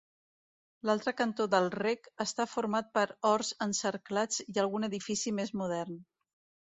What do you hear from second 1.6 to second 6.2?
Rec està format per horts encerclats i algun edifici més modern.